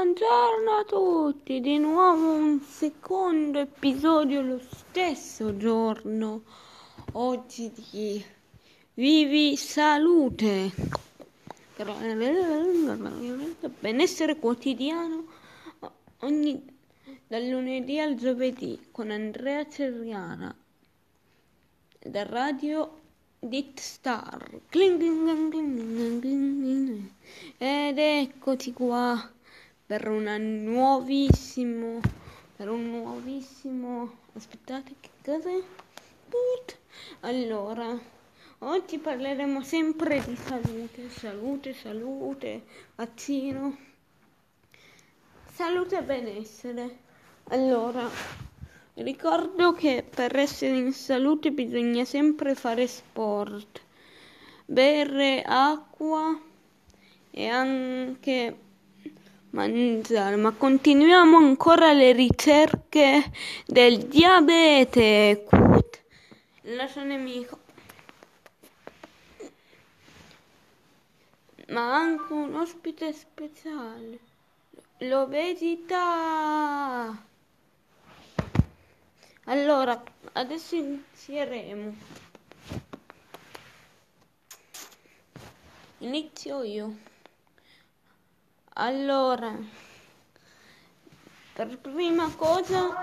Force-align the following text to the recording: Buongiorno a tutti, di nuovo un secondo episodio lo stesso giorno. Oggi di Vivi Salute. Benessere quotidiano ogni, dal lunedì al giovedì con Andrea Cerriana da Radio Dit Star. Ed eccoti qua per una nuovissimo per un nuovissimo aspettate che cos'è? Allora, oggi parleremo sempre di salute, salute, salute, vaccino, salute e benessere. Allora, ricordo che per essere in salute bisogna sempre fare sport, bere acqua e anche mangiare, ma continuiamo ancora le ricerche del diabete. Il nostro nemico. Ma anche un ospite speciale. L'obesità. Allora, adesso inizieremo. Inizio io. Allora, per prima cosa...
Buongiorno 0.00 0.70
a 0.70 0.84
tutti, 0.84 1.60
di 1.60 1.76
nuovo 1.76 2.34
un 2.34 2.60
secondo 2.60 3.58
episodio 3.58 4.42
lo 4.42 4.60
stesso 4.60 5.56
giorno. 5.56 6.42
Oggi 7.14 7.72
di 7.90 8.24
Vivi 8.94 9.56
Salute. 9.56 10.70
Benessere 13.80 14.36
quotidiano 14.36 15.26
ogni, 16.20 16.64
dal 17.26 17.44
lunedì 17.48 17.98
al 17.98 18.14
giovedì 18.14 18.78
con 18.92 19.10
Andrea 19.10 19.68
Cerriana 19.68 20.54
da 21.98 22.22
Radio 22.22 23.00
Dit 23.40 23.80
Star. 23.80 24.48
Ed 27.58 27.98
eccoti 27.98 28.72
qua 28.72 29.32
per 29.88 30.06
una 30.06 30.36
nuovissimo 30.36 32.00
per 32.54 32.68
un 32.68 32.90
nuovissimo 32.90 34.18
aspettate 34.34 34.92
che 35.00 35.08
cos'è? 35.24 35.62
Allora, 37.20 37.98
oggi 38.58 38.98
parleremo 38.98 39.62
sempre 39.62 40.22
di 40.22 40.36
salute, 40.36 41.08
salute, 41.08 41.72
salute, 41.72 42.62
vaccino, 42.96 43.78
salute 45.50 45.96
e 45.96 46.02
benessere. 46.02 46.98
Allora, 47.44 48.06
ricordo 48.94 49.72
che 49.72 50.04
per 50.08 50.36
essere 50.36 50.76
in 50.76 50.92
salute 50.92 51.50
bisogna 51.50 52.04
sempre 52.04 52.54
fare 52.54 52.86
sport, 52.86 53.80
bere 54.66 55.42
acqua 55.46 56.38
e 57.30 57.46
anche 57.46 58.56
mangiare, 59.58 60.36
ma 60.36 60.52
continuiamo 60.52 61.36
ancora 61.36 61.92
le 61.92 62.12
ricerche 62.12 63.32
del 63.66 64.06
diabete. 64.06 65.46
Il 66.62 66.74
nostro 66.76 67.02
nemico. 67.02 67.58
Ma 71.70 71.92
anche 71.92 72.32
un 72.32 72.54
ospite 72.54 73.12
speciale. 73.12 74.20
L'obesità. 74.98 75.96
Allora, 79.44 80.00
adesso 80.34 80.76
inizieremo. 80.76 81.96
Inizio 85.98 86.62
io. 86.62 86.96
Allora, 88.80 89.52
per 91.52 91.78
prima 91.78 92.30
cosa... 92.36 92.94